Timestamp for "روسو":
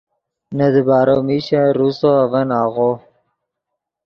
1.77-2.09